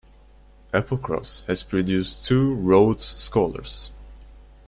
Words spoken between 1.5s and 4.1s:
produced two Rhodes Scholars.